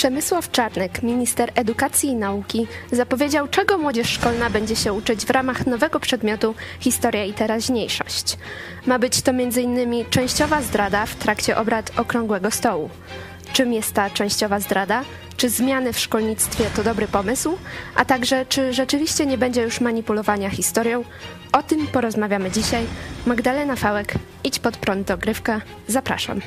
[0.00, 5.66] Przemysław Czarnek, minister edukacji i nauki, zapowiedział, czego młodzież szkolna będzie się uczyć w ramach
[5.66, 8.38] nowego przedmiotu Historia i teraźniejszość.
[8.86, 10.04] Ma być to m.in.
[10.10, 12.90] częściowa zdrada w trakcie obrad Okrągłego Stołu.
[13.52, 15.04] Czym jest ta częściowa zdrada?
[15.36, 17.58] Czy zmiany w szkolnictwie to dobry pomysł?
[17.94, 21.04] A także, czy rzeczywiście nie będzie już manipulowania historią?
[21.52, 22.86] O tym porozmawiamy dzisiaj.
[23.26, 24.14] Magdalena Fałek,
[24.44, 25.60] idź pod prąd dogrywka.
[25.88, 26.40] Zapraszam.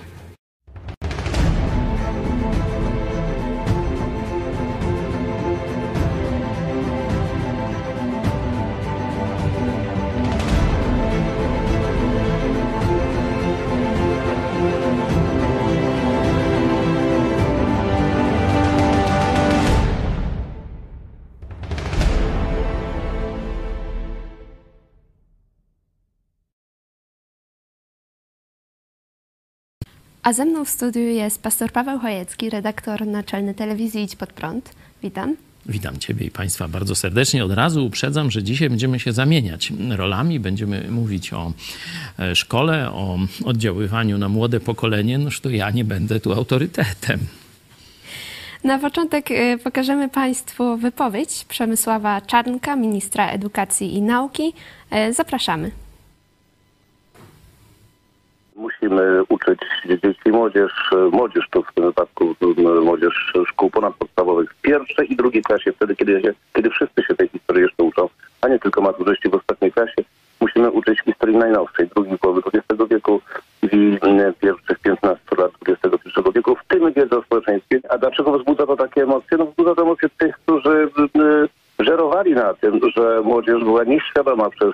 [30.24, 34.74] A ze mną w studiu jest pastor Paweł Chojecki, redaktor naczelny telewizji Idź Pod Prąd.
[35.02, 35.36] Witam.
[35.66, 37.46] Witam Ciebie i Państwa bardzo serdecznie.
[37.46, 40.40] Od razu uprzedzam, że dzisiaj będziemy się zamieniać rolami.
[40.40, 41.54] Będziemy mówić o
[42.20, 45.18] e, szkole, o oddziaływaniu na młode pokolenie.
[45.18, 47.20] Noż to ja nie będę tu autorytetem.
[48.64, 54.54] Na początek e, pokażemy Państwu wypowiedź Przemysława Czarnka, ministra edukacji i nauki.
[54.92, 55.72] E, zapraszamy.
[58.56, 60.72] Musimy uczyć dzieci i młodzież,
[61.12, 62.36] młodzież to w tym wypadku
[62.84, 67.28] młodzież szkół ponadpodstawowych w pierwszej i drugiej klasie, wtedy kiedy, się, kiedy wszyscy się tej
[67.28, 68.10] historii jeszcze uczą,
[68.42, 70.04] a nie tylko maturzyści w ostatniej klasie.
[70.42, 73.22] Musimy uczyć historii najnowszej, drugiej połowy XX wieku
[73.64, 74.00] i
[74.40, 77.80] pierwszych 15 lat XXI wieku, w tym wiedzę o społeczeństwie.
[77.90, 79.38] A dlaczego wzbudza to takie emocje?
[79.38, 80.90] No wzbudza to emocje tych, którzy
[81.80, 84.74] żerowali na tym, że młodzież była nieświadoma przez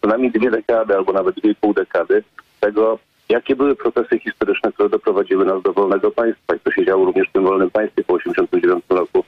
[0.00, 2.22] co najmniej dwie dekady albo nawet dwie pół dekady
[2.66, 7.04] tego, jakie były procesy historyczne, które doprowadziły nas do wolnego państwa i co się działo
[7.04, 9.24] również w tym wolnym państwie po 1989 roku.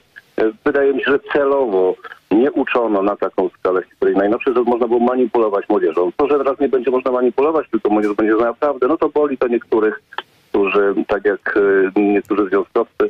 [0.65, 1.95] Wydaje mi się, że celowo
[2.31, 6.11] nie uczono na taką skalę historii najnowszej, że można było manipulować młodzieżą.
[6.17, 9.37] To, że teraz nie będzie można manipulować, tylko młodzież będzie znała prawdę, no to boli
[9.37, 10.01] to niektórych,
[10.49, 11.59] którzy, tak jak
[11.95, 13.07] niektórzy związkowcy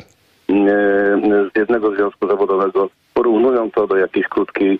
[1.53, 4.79] z jednego związku zawodowego, porównują to do jakiejś krótkiej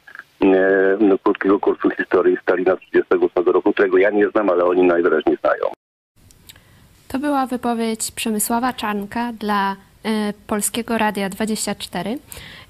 [7.40, 12.20] była wypowiedź Przemysława Czarnka dla y, Polskiego Radia 24.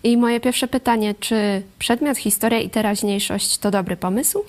[0.03, 4.44] I moje pierwsze pytanie, czy przedmiot historia i teraźniejszość to dobry pomysł?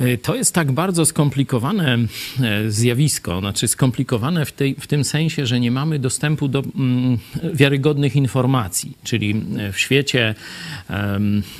[0.00, 1.98] E, to jest tak bardzo skomplikowane
[2.40, 7.18] e, zjawisko, znaczy skomplikowane w, tej, w tym sensie, że nie mamy dostępu do mm,
[7.54, 10.34] wiarygodnych informacji, czyli e, w świecie,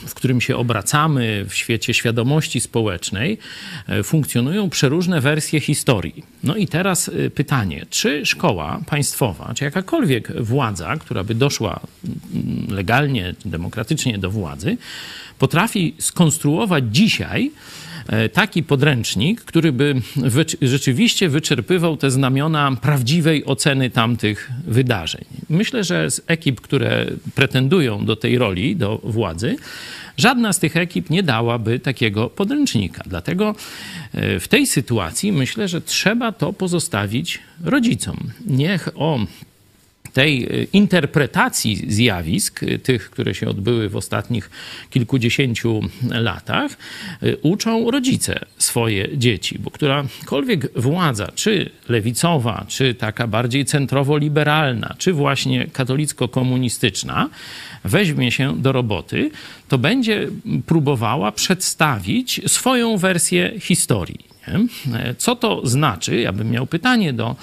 [0.06, 3.38] w którym się obracamy, w świecie świadomości społecznej,
[4.04, 6.24] funkcjonują przeróżne wersje historii.
[6.42, 13.34] No i teraz pytanie, czy szkoła państwowa, czy jakakolwiek władza, która by doszła mm, legalnie,
[13.44, 14.76] demokratycznie do władzy,
[15.38, 17.50] potrafi skonstruować dzisiaj,
[18.32, 19.94] taki podręcznik, który by
[20.62, 25.24] rzeczywiście wyczerpywał te znamiona prawdziwej oceny tamtych wydarzeń.
[25.48, 29.56] Myślę, że z ekip, które pretendują do tej roli, do władzy,
[30.20, 33.02] Żadna z tych ekip nie dałaby takiego podręcznika.
[33.06, 33.54] Dlatego
[34.14, 38.16] e, w tej sytuacji myślę, że trzeba to pozostawić rodzicom.
[38.46, 39.18] Niech o
[40.12, 44.50] tej e, interpretacji zjawisk, e, tych, które się odbyły w ostatnich
[44.90, 46.72] kilkudziesięciu latach,
[47.22, 55.12] e, uczą rodzice swoje dzieci, bo którakolwiek władza, czy lewicowa, czy taka bardziej centrowo-liberalna, czy
[55.12, 57.28] właśnie katolicko-komunistyczna,
[57.84, 59.30] weźmie się do roboty,
[59.68, 60.28] to będzie
[60.66, 64.29] próbowała przedstawić swoją wersję historii.
[64.86, 65.14] Nie?
[65.18, 66.20] Co to znaczy?
[66.20, 67.36] Ja bym miał pytanie do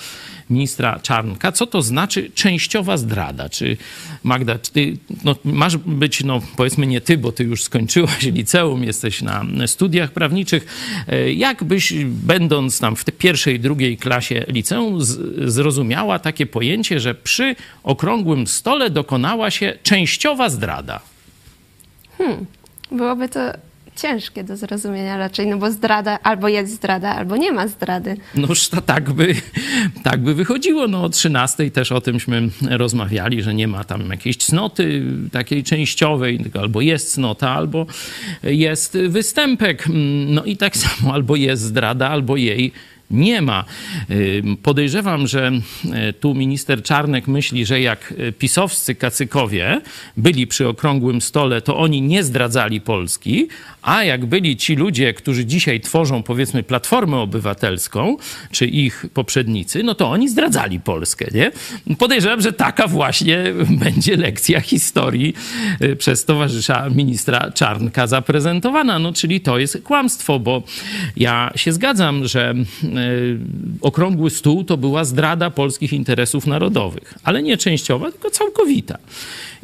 [0.50, 3.50] ministra Czarnka, co to znaczy częściowa zdrada?
[3.50, 3.78] Czy
[4.24, 8.84] Magda, czy ty no, masz być, no powiedzmy nie ty, bo ty już skończyłaś liceum,
[8.84, 10.66] jesteś na studiach prawniczych.
[11.08, 14.98] E, jak byś, będąc tam w tej pierwszej, drugiej klasie liceum,
[15.46, 21.00] zrozumiała takie pojęcie, że przy okrągłym stole dokonała się częściowa zdrada?
[22.18, 22.46] Hmm.
[22.92, 23.40] Byłoby to
[23.98, 28.18] ciężkie do zrozumienia raczej, no bo zdrada albo jest zdrada, albo nie ma zdrady.
[28.36, 29.36] Noż to tak by,
[30.04, 30.88] tak by wychodziło.
[30.88, 36.40] No o 13 też o tymśmy rozmawiali, że nie ma tam jakiejś cnoty takiej częściowej,
[36.40, 37.86] tylko albo jest cnota, albo
[38.44, 39.84] jest występek.
[40.28, 42.72] No i tak samo albo jest zdrada, albo jej
[43.12, 43.66] Nie ma.
[44.64, 45.52] Podejrzewam, że
[46.20, 49.82] tu minister Czarnek myśli, że jak pisowscy kacykowie
[50.18, 53.48] byli przy okrągłym stole, to oni nie zdradzali Polski,
[53.82, 58.18] a jak byli ci ludzie, którzy dzisiaj tworzą powiedzmy Platformę Obywatelską,
[58.52, 61.52] czy ich poprzednicy, no to oni zdradzali Polskę, nie?
[61.96, 63.44] Podejrzewam, że taka właśnie
[63.84, 65.34] będzie lekcja historii
[65.98, 69.00] przez towarzysza ministra Czarnka zaprezentowana.
[69.00, 70.64] No czyli to jest kłamstwo, bo
[71.18, 72.56] ja się zgadzam, że
[73.82, 78.98] okrągły stół to była zdrada polskich interesów narodowych, ale nie częściowa, tylko całkowita.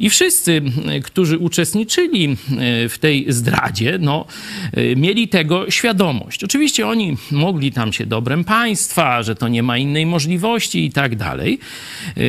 [0.00, 0.62] I wszyscy,
[0.96, 2.36] y, którzy uczestniczyli
[2.84, 4.24] y, w tej zdradzie, no,
[4.96, 6.44] mieli tego świadomość.
[6.44, 11.16] Oczywiście oni mogli tam się dobrem państwa, że to nie ma innej możliwości i tak
[11.16, 11.58] dalej,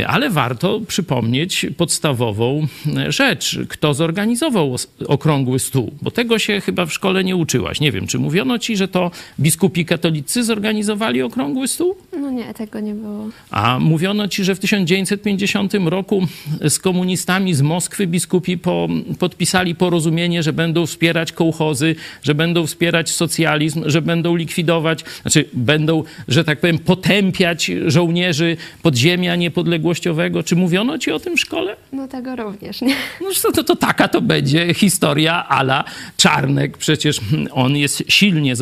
[0.07, 2.67] ale warto przypomnieć podstawową
[3.07, 3.59] rzecz.
[3.69, 4.75] Kto zorganizował
[5.07, 5.91] okrągły stół?
[6.01, 7.79] Bo tego się chyba w szkole nie uczyłaś.
[7.79, 11.95] Nie wiem, czy mówiono ci, że to biskupi katolicy zorganizowali okrągły stół?
[12.19, 13.29] No nie, tego nie było.
[13.51, 16.27] A mówiono ci, że w 1950 roku
[16.69, 18.87] z komunistami z Moskwy biskupi po,
[19.19, 26.03] podpisali porozumienie, że będą wspierać kołchozy, że będą wspierać socjalizm, że będą likwidować, znaczy będą,
[26.27, 30.43] że tak powiem, potępiać żołnierzy podziemia niepodległościowego.
[30.43, 31.75] Czy mówiono ci o tym w szkole?
[31.93, 32.95] No tego również, nie?
[33.21, 35.83] No to, to, to taka to będzie historia ala
[36.17, 36.77] Czarnek.
[36.77, 37.19] Przecież
[37.51, 38.53] on jest silnie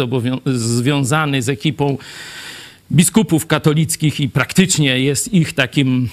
[0.45, 1.97] związany z ekipą
[2.91, 6.09] biskupów katolickich i praktycznie jest ich takim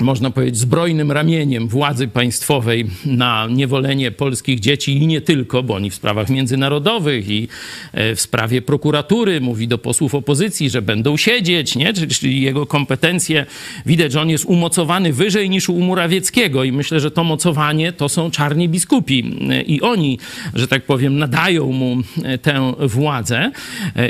[0.00, 5.90] można powiedzieć, zbrojnym ramieniem władzy państwowej na niewolenie polskich dzieci i nie tylko, bo oni
[5.90, 7.48] w sprawach międzynarodowych i
[7.92, 11.92] e, w sprawie prokuratury mówi do posłów opozycji, że będą siedzieć, nie?
[11.92, 13.46] czyli jego kompetencje,
[13.86, 18.08] widać, że on jest umocowany wyżej niż u Murawieckiego i myślę, że to mocowanie to
[18.08, 20.18] są czarni biskupi e, i oni,
[20.54, 23.50] że tak powiem, nadają mu e, tę władzę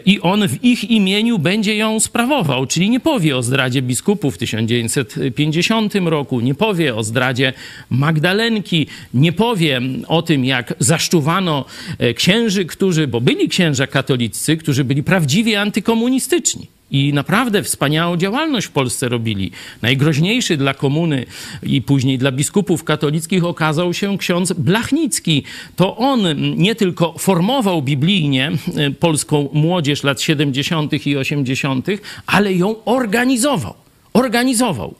[0.06, 5.79] i on w ich imieniu będzie ją sprawował, czyli nie powie o zdradzie biskupów 1950
[5.88, 7.52] 1995 roku, nie powie o zdradzie
[7.90, 11.64] Magdalenki, nie powie o tym, jak zaszczuwano
[11.98, 16.66] e, księży, którzy, bo byli księża katolicy, którzy byli prawdziwie antykomunistyczni.
[16.90, 19.50] I naprawdę wspaniałą działalność w Polsce robili.
[19.82, 21.26] Najgroźniejszy dla komuny
[21.62, 25.44] i później dla biskupów katolickich okazał się ksiądz Blachnicki.
[25.76, 26.20] To on
[26.56, 31.06] nie tylko formował biblijnie e, polską młodzież lat 70.
[31.06, 31.86] i 80.,
[32.26, 33.74] ale ją organizował
[34.12, 34.94] organizował.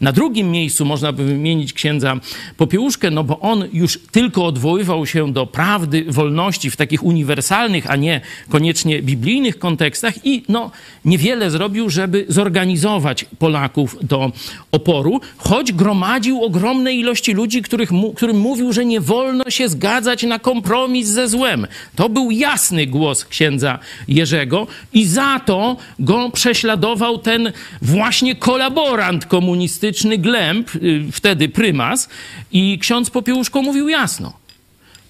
[0.00, 2.16] Na drugim miejscu można by wymienić księdza
[2.56, 7.96] Popiełuszkę, no bo on już tylko odwoływał się do prawdy, wolności w takich uniwersalnych, a
[7.96, 10.70] nie koniecznie biblijnych kontekstach i no
[11.04, 14.32] niewiele zrobił, żeby zorganizować Polaków do
[14.72, 20.38] oporu, choć gromadził ogromne ilości ludzi, których, którym mówił, że nie wolno się zgadzać na
[20.38, 21.66] kompromis ze złem.
[21.96, 23.78] To był jasny głos księdza
[24.08, 27.52] Jerzego i za to go prześladował ten
[27.82, 32.08] właśnie kolaborant komunistyczny Glemp, y, wtedy prymas,
[32.52, 34.32] i ksiądz Popiełuszko mówił jasno.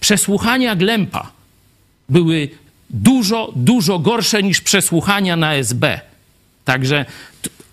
[0.01, 1.33] Przesłuchania Glempa
[2.09, 2.49] były
[2.91, 6.01] dużo, dużo gorsze niż przesłuchania na SB.
[6.65, 7.05] Także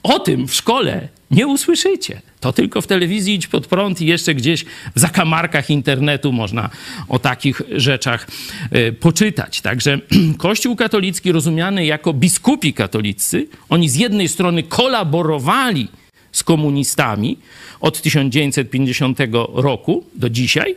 [0.04, 2.22] o tym w szkole nie usłyszycie.
[2.40, 4.66] To tylko w telewizji idź pod prąd i jeszcze gdzieś
[4.96, 6.70] w zakamarkach internetu można
[7.10, 8.28] o takich rzeczach
[8.76, 9.62] y, poczytać.
[9.62, 10.00] Także
[10.38, 15.88] Kościół katolicki rozumiany jako biskupi katolicy, oni z jednej strony kolaborowali
[16.32, 17.38] z komunistami
[17.80, 19.20] od 1950
[19.54, 20.76] roku do dzisiaj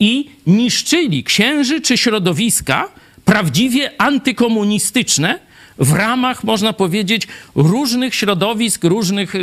[0.00, 2.88] i niszczyli księży czy środowiska
[3.24, 5.38] prawdziwie antykomunistyczne,
[5.80, 9.34] w ramach, można powiedzieć, różnych środowisk, różnych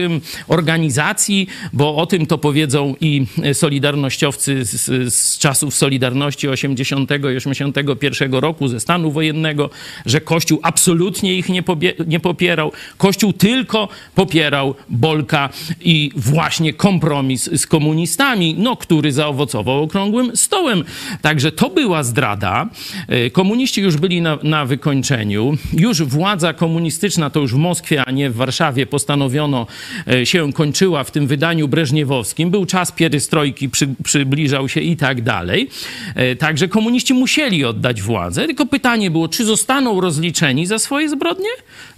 [0.47, 8.33] organizacji, bo o tym to powiedzą i solidarnościowcy z, z czasów Solidarności 80 i 81
[8.33, 9.69] roku, ze stanu wojennego,
[10.05, 11.63] że Kościół absolutnie ich nie,
[12.07, 12.71] nie popierał.
[12.97, 15.49] Kościół tylko popierał Bolka
[15.81, 20.83] i właśnie kompromis z komunistami, no, który zaowocował okrągłym stołem.
[21.21, 22.69] Także to była zdrada.
[23.07, 25.57] E, komuniści już byli na, na wykończeniu.
[25.73, 29.67] Już władza władza komunistyczna, to już w Moskwie, a nie w Warszawie, postanowiono,
[30.07, 32.49] e, się kończyła w tym wydaniu breżniewowskim.
[32.49, 35.69] Był czas pierystrojki, przy, przybliżał się i tak dalej.
[36.15, 38.45] E, także komuniści musieli oddać władzę.
[38.45, 41.49] Tylko pytanie było, czy zostaną rozliczeni za swoje zbrodnie?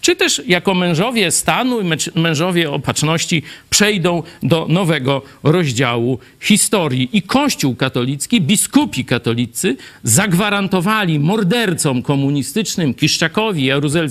[0.02, 7.10] Czy też jako mężowie stanu i mężowie opatrzności przejdą do nowego rozdziału historii.
[7.14, 14.09] I Kościół katolicki, biskupi katolicy zagwarantowali mordercom komunistycznym, Kiszczakowi, Jaruzelskiemu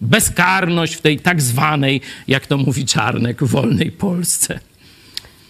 [0.00, 4.60] bezkarność w tej tak zwanej, jak to mówi Czarnek, wolnej Polsce.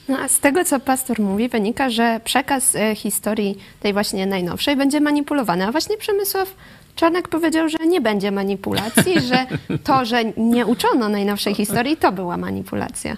[0.08, 4.76] No a z tego, co pastor mówi, wynika, że przekaz e, historii tej właśnie najnowszej
[4.76, 5.66] będzie manipulowany.
[5.66, 6.54] A właśnie Przemysław
[6.96, 9.46] Czarnek powiedział, że nie będzie manipulacji, że
[9.84, 13.16] to, że nie uczono najnowszej historii, to była manipulacja.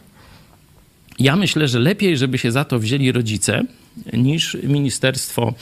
[1.18, 3.62] Ja myślę, że lepiej, żeby się za to wzięli rodzice,
[4.12, 5.54] niż ministerstwo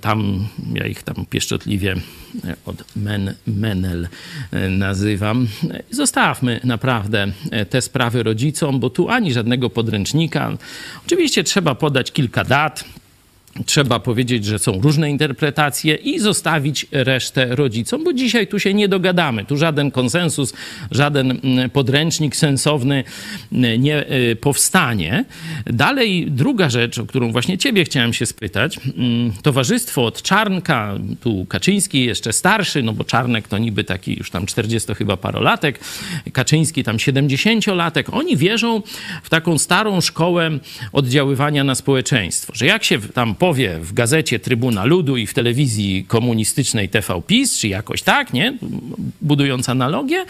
[0.00, 1.96] tam, ja ich tam pieszczotliwie
[2.44, 4.08] e, od men, Menel
[4.52, 5.48] e, nazywam.
[5.90, 7.26] Zostawmy naprawdę
[7.70, 10.52] te sprawy rodzicom, bo tu ani żadnego podręcznika.
[11.06, 12.84] Oczywiście trzeba podać kilka dat,
[13.66, 18.88] trzeba powiedzieć, że są różne interpretacje i zostawić resztę rodzicom, bo dzisiaj tu się nie
[18.88, 19.44] dogadamy.
[19.44, 20.54] Tu żaden konsensus,
[20.90, 23.04] żaden mm, podręcznik sensowny
[23.52, 25.24] mm, nie y, powstanie.
[25.66, 28.80] Dalej, druga rzecz, o którą właśnie ciebie chciałem się spytać.
[28.96, 34.30] Mm, towarzystwo od Czarnka, tu Kaczyński jeszcze starszy, no bo Czarnek to niby taki już
[34.30, 35.80] tam 40 chyba parolatek,
[36.32, 38.04] Kaczyński tam 70-latek.
[38.12, 38.82] Oni wierzą
[39.22, 40.50] w taką starą szkołę
[40.92, 45.34] oddziaływania na społeczeństwo, że jak się tam po powie w gazecie Trybuna Ludu i w
[45.34, 48.58] telewizji komunistycznej TV PiS, czy jakoś tak, nie?
[49.20, 50.24] Budując analogię,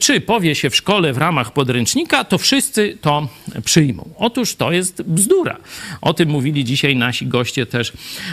[0.00, 3.28] czy powie się w szkole w ramach podręcznika, to wszyscy to
[3.64, 4.08] przyjmą.
[4.16, 5.56] Otóż to jest bzdura.
[6.00, 7.92] O tym mówili dzisiaj nasi goście też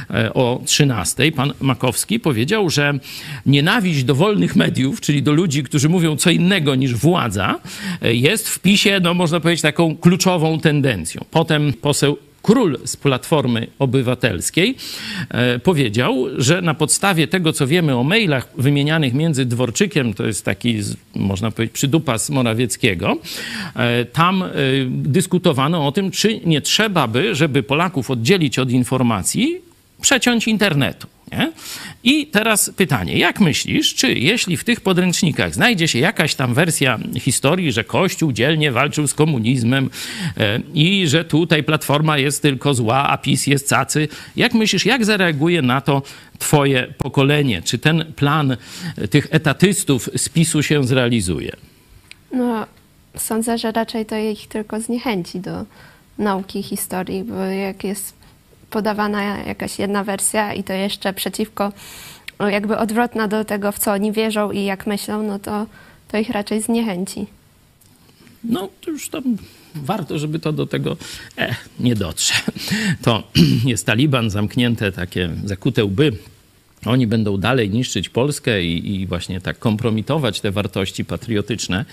[0.09, 1.31] e, o 13.
[1.31, 2.93] Pan Makowski powiedział, że
[3.45, 7.59] nienawiść do wolnych mediów, czyli do ludzi, którzy mówią co innego niż władza,
[8.01, 11.25] e, jest w PiSie, no można powiedzieć, taką kluczową tendencją.
[11.31, 14.75] Potem poseł król z Platformy Obywatelskiej,
[15.29, 20.45] e, powiedział, że na podstawie tego, co wiemy o mailach wymienianych między Dworczykiem, to jest
[20.45, 20.79] taki,
[21.15, 23.17] można powiedzieć, przydupas Morawieckiego,
[23.75, 24.49] e, tam e,
[24.87, 29.68] dyskutowano o tym, czy nie trzeba by, żeby Polaków oddzielić od informacji,
[30.01, 31.07] przeciąć internetu.
[31.31, 31.51] Nie?
[32.03, 36.99] I teraz pytanie, jak myślisz, czy jeśli w tych podręcznikach znajdzie się jakaś tam wersja
[37.19, 39.89] historii, że Kościół dzielnie walczył z komunizmem
[40.37, 45.05] e, i że tutaj Platforma jest tylko zła, a PiS jest cacy, jak myślisz, jak
[45.05, 46.01] zareaguje na to
[46.39, 47.61] twoje pokolenie?
[47.61, 48.57] Czy ten plan
[49.09, 51.51] tych etatystów z PiSu się zrealizuje?
[52.31, 52.65] No,
[53.17, 55.65] sądzę, że raczej to ich tylko zniechęci do
[56.17, 58.18] nauki historii, bo jak jest
[58.69, 61.71] podawana jakaś jedna wersja i to jeszcze przeciwko,
[62.39, 65.65] jakby odwrotna do tego, w co oni wierzą i jak myślą, no to,
[66.07, 67.27] to ich raczej zniechęci.
[68.43, 69.23] No, to już tam
[69.75, 70.97] warto, żeby to do tego
[71.37, 72.33] e, nie dotrze.
[73.01, 73.23] To
[73.65, 76.11] jest Taliban, zamknięte takie zakute łby.
[76.85, 81.85] Oni będą dalej niszczyć Polskę i, i właśnie tak kompromitować te wartości patriotyczne.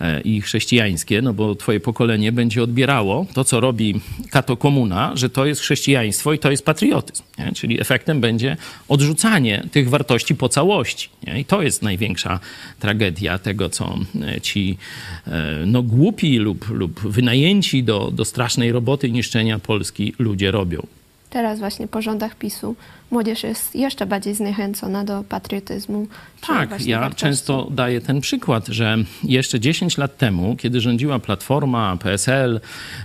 [0.00, 5.30] E, i chrześcijańskie, no bo twoje pokolenie będzie odbierało to, co robi kato komuna, że
[5.30, 7.22] to jest chrześcijaństwo i to jest patriotyzm.
[7.38, 7.52] Nie?
[7.52, 8.56] Czyli efektem będzie
[8.88, 11.08] odrzucanie tych wartości po całości.
[11.26, 11.40] Nie?
[11.40, 12.40] I to jest największa
[12.80, 14.78] tragedia tego, co e, ci
[15.26, 15.30] e,
[15.66, 20.86] no, głupi lub, lub wynajęci do, do strasznej roboty niszczenia Polski ludzie robią.
[21.34, 22.76] Teraz właśnie po rządach PiSu
[23.10, 26.06] młodzież jest jeszcze bardziej zniechęcona do patriotyzmu.
[26.46, 27.20] Tak, ja wartości.
[27.20, 32.60] często daję ten przykład, że jeszcze 10 lat temu, kiedy rządziła Platforma, PSL,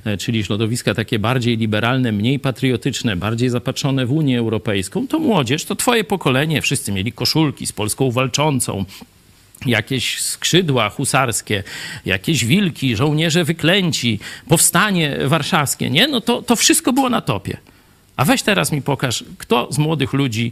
[0.06, 5.66] e, czyli środowiska takie bardziej liberalne, mniej patriotyczne, bardziej zapatrzone w Unię Europejską, to młodzież,
[5.66, 8.86] to twoje pokolenie, wszyscy mieli koszulki z Polską walczącą,
[9.66, 11.64] jakieś skrzydła husarskie,
[12.06, 16.08] jakieś wilki, żołnierze wyklęci, powstanie warszawskie, nie?
[16.08, 17.58] No to, to wszystko było na topie.
[18.20, 20.52] A weź teraz mi pokaż, kto z młodych ludzi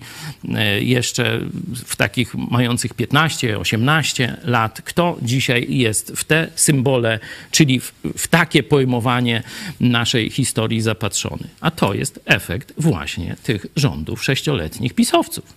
[0.55, 1.39] e, jeszcze
[1.85, 7.19] w takich mających 15, 18 lat, kto dzisiaj jest w te symbole,
[7.51, 9.43] czyli w, w takie pojmowanie
[9.79, 11.47] naszej historii zapatrzony.
[11.61, 15.53] A to jest efekt właśnie tych rządów sześcioletnich pisowców.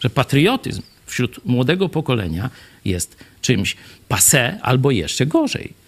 [0.00, 2.50] Że patriotyzm wśród młodego pokolenia
[2.84, 3.76] jest czymś
[4.08, 5.85] passe albo jeszcze gorzej.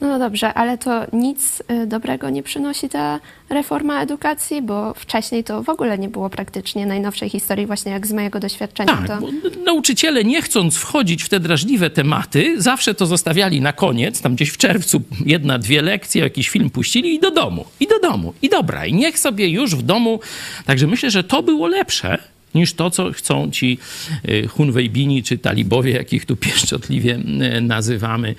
[0.00, 5.62] No dobrze, ale to nic y, dobrego nie przynosi ta reforma edukacji, bo wcześniej to
[5.62, 8.96] w ogóle nie było praktycznie najnowszej historii, właśnie jak z mojego doświadczenia.
[8.96, 9.18] Tak, to...
[9.66, 14.50] nauczyciele nie chcąc wchodzić w te drażliwe tematy, zawsze to zostawiali na koniec, tam gdzieś
[14.50, 18.48] w czerwcu jedna, dwie lekcje, jakiś film puścili i do domu, i do domu, i
[18.48, 20.20] dobra, i niech sobie już w domu.
[20.66, 22.18] Także myślę, że to było lepsze
[22.54, 23.78] niż to, co chcą ci
[24.28, 27.18] y, Hunwejbini czy talibowie, jakich tu pieszczotliwie
[27.56, 28.34] y, nazywamy.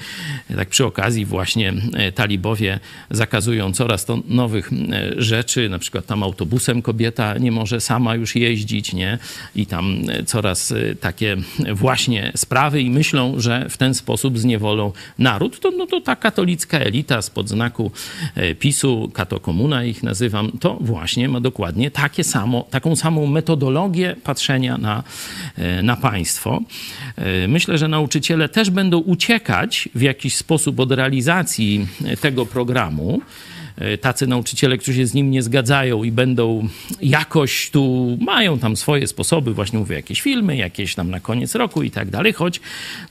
[0.55, 1.73] Tak przy okazji właśnie
[2.09, 2.79] y, talibowie
[3.11, 4.69] zakazują coraz to nowych
[5.17, 9.17] rzeczy, na przykład tam autobusem kobieta nie może sama już jeździć, nie?
[9.55, 11.37] I tam coraz takie
[11.73, 15.59] właśnie sprawy i myślą, że w ten sposób zniewolą naród.
[15.59, 17.91] To, no to ta katolicka elita spod znaku
[18.59, 25.03] PiSu, katokomuna ich nazywam, to właśnie ma dokładnie takie samo, taką samą metodologię patrzenia na,
[25.57, 26.61] e, na państwo.
[27.15, 31.87] E, myślę, że nauczyciele też będą uciekać w jakiś sposób od realizacji
[32.21, 33.21] tego programu
[34.01, 36.67] tacy nauczyciele, którzy się z nim nie zgadzają i będą
[37.01, 41.83] jakoś tu, mają tam swoje sposoby, właśnie mówię, jakieś filmy, jakieś tam na koniec roku
[41.83, 42.59] i tak dalej, choć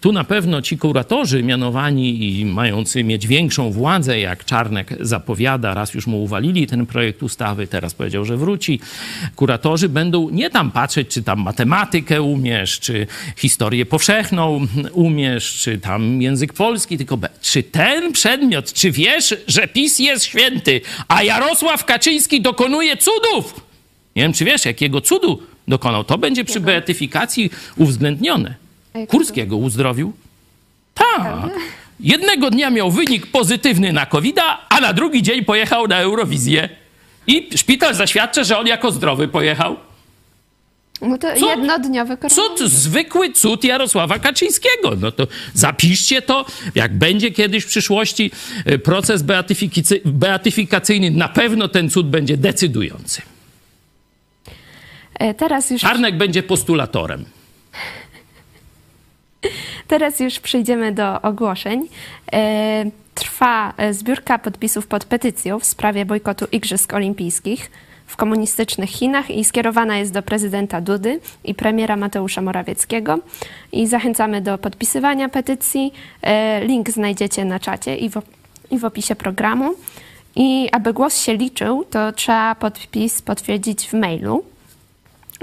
[0.00, 5.94] tu na pewno ci kuratorzy mianowani i mający mieć większą władzę, jak Czarnek zapowiada, raz
[5.94, 8.80] już mu uwalili ten projekt ustawy, teraz powiedział, że wróci,
[9.36, 16.22] kuratorzy będą nie tam patrzeć, czy tam matematykę umiesz, czy historię powszechną umiesz, czy tam
[16.22, 22.40] język polski, tylko czy ten przedmiot, czy wiesz, że PiS jest święty, a Jarosław Kaczyński
[22.40, 23.60] dokonuje cudów?
[24.16, 26.04] Nie wiem, czy wiesz, jakiego cudu dokonał.
[26.04, 28.54] To będzie przy beatyfikacji uwzględnione.
[29.08, 30.12] Kurskiego uzdrowił?
[30.94, 31.50] Tak.
[32.00, 34.38] Jednego dnia miał wynik pozytywny na covid
[34.68, 36.68] a na drugi dzień pojechał na Eurowizję.
[37.26, 39.76] I szpital zaświadcza, że on jako zdrowy pojechał.
[41.00, 41.50] No to Co?
[41.50, 42.58] jednodniowy koronawirus.
[42.58, 44.96] Cud, zwykły cud Jarosława Kaczyńskiego.
[45.00, 48.30] No to zapiszcie to, jak będzie kiedyś w przyszłości
[48.64, 49.22] e, proces
[50.04, 53.22] beatyfikacyjny, na pewno ten cud będzie decydujący.
[55.14, 55.82] E, teraz już...
[55.82, 57.24] Czarnek będzie postulatorem.
[59.88, 61.88] Teraz już przejdziemy do ogłoszeń.
[62.32, 67.70] E, trwa zbiórka podpisów pod petycją w sprawie bojkotu Igrzysk Olimpijskich
[68.10, 73.18] w komunistycznych Chinach i skierowana jest do prezydenta Dudy i premiera Mateusza Morawieckiego.
[73.72, 75.92] I zachęcamy do podpisywania petycji.
[76.22, 78.22] E, link znajdziecie na czacie i w,
[78.70, 79.74] i w opisie programu.
[80.36, 84.44] I aby głos się liczył, to trzeba podpis potwierdzić w mailu.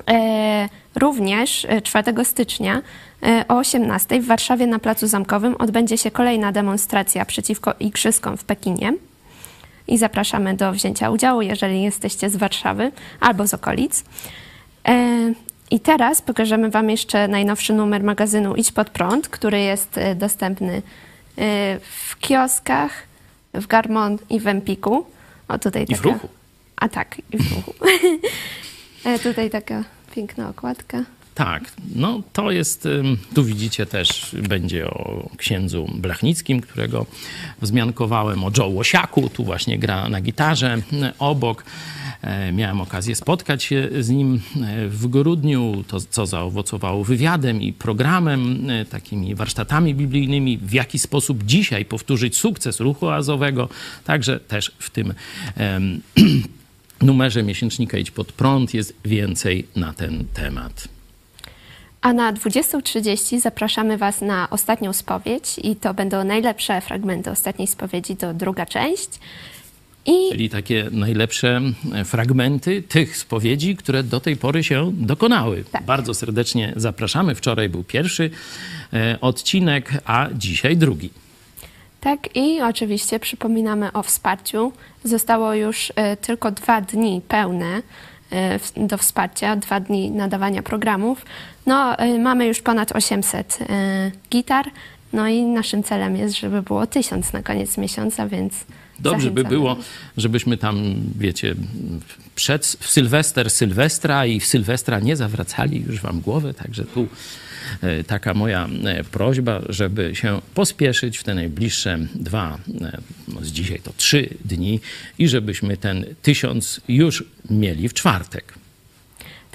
[0.09, 2.81] E, również 4 e, stycznia
[3.47, 8.93] o 18 w Warszawie na Placu Zamkowym odbędzie się kolejna demonstracja przeciwko Igrzyskom w Pekinie
[9.87, 14.03] i zapraszamy do wzięcia udziału, jeżeli jesteście z Warszawy albo z okolic.
[14.87, 15.33] E,
[15.71, 20.73] I teraz pokażemy Wam jeszcze najnowszy numer magazynu Idź Pod Prąd, który jest e, dostępny
[20.75, 20.81] e,
[21.79, 22.91] w kioskach,
[23.53, 25.05] w Garmon i w Empiku.
[25.47, 26.01] O, tutaj I taka...
[26.01, 26.27] w ruchu.
[26.75, 27.73] A tak, i w ruchu.
[29.23, 29.83] tutaj taka
[30.15, 31.03] piękna okładka.
[31.37, 32.87] Tak, no to jest,
[33.35, 37.05] tu widzicie też, będzie o księdzu Blachnickim, którego
[37.61, 40.81] wzmiankowałem, o Joe Łosiaku, tu właśnie gra na gitarze
[41.19, 41.63] obok.
[42.21, 47.73] E, miałem okazję spotkać się z nim e, w grudniu, to co zaowocowało wywiadem i
[47.73, 53.69] programem, e, takimi warsztatami biblijnymi, w jaki sposób dzisiaj powtórzyć sukces ruchu azowego,
[54.03, 55.13] także też w tym
[57.01, 60.96] numerze miesięcznika Idź Pod Prąd jest więcej na ten temat.
[62.01, 68.15] A na 20.30 zapraszamy Was na ostatnią spowiedź i to będą najlepsze fragmenty ostatniej spowiedzi,
[68.15, 69.09] to druga część.
[70.05, 70.31] I...
[70.31, 71.61] Czyli takie najlepsze
[71.93, 75.63] e, fragmenty tych spowiedzi, które do tej pory się dokonały.
[75.71, 75.83] Tak.
[75.83, 77.35] Bardzo serdecznie zapraszamy.
[77.35, 78.29] Wczoraj był pierwszy
[78.93, 81.09] e, odcinek, a dzisiaj drugi.
[82.01, 84.73] Tak, i oczywiście przypominamy o wsparciu.
[85.03, 87.81] Zostało już e, tylko dwa dni pełne
[88.77, 91.25] do wsparcia, dwa dni nadawania programów.
[91.65, 94.65] No, e, mamy już ponad 800 e, gitar,
[95.13, 98.53] no i naszym celem jest, żeby było 1000 na koniec miesiąca, więc
[98.99, 99.75] Dobrze by było,
[100.17, 101.55] żebyśmy tam, wiecie,
[102.35, 107.07] przed w Sylwester Sylwestra i w Sylwestra nie zawracali już wam głowy, także tu E,
[108.07, 113.79] taka moja e, prośba, żeby się pospieszyć w te najbliższe dwa, e, no z dzisiaj
[113.79, 114.79] to trzy dni
[115.19, 118.53] i żebyśmy ten tysiąc już mieli w czwartek.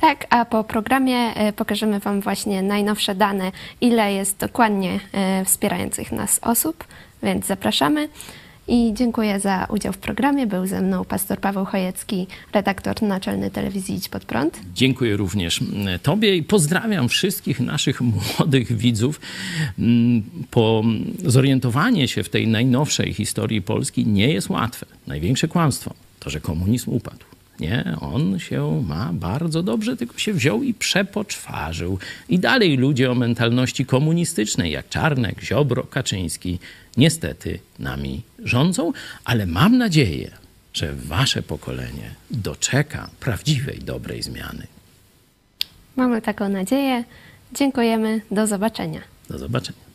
[0.01, 5.01] Tak, a po programie pokażemy Wam właśnie najnowsze dane, ile jest dokładnie
[5.45, 6.85] wspierających nas osób,
[7.23, 8.09] więc zapraszamy.
[8.69, 10.47] I dziękuję za udział w programie.
[10.47, 14.61] Był ze mną pastor Paweł Chojecki, redaktor naczelny telewizji Idź Pod Prąd.
[14.75, 15.61] Dziękuję również
[16.03, 18.01] Tobie i pozdrawiam wszystkich naszych
[18.39, 19.21] młodych widzów.
[19.79, 20.83] Mm, po
[21.25, 24.87] zorientowanie się w tej najnowszej historii Polski nie jest łatwe.
[25.07, 27.32] Największe kłamstwo to, że komunizm upadł.
[27.63, 31.99] Nie, on się ma bardzo dobrze, tylko się wziął i przepoczwarzył.
[32.29, 36.59] I dalej ludzie o mentalności komunistycznej, jak Czarnek, Ziobro, Kaczyński,
[36.97, 38.93] niestety nami rządzą,
[39.25, 40.31] ale mam nadzieję,
[40.75, 44.67] że wasze pokolenie doczeka prawdziwej, dobrej zmiany.
[45.97, 47.05] Mamy taką nadzieję.
[47.53, 48.21] Dziękujemy.
[48.31, 49.01] Do zobaczenia.
[49.29, 49.92] Do zobaczenia.